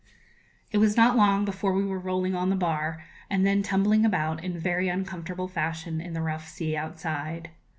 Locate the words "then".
3.45-3.61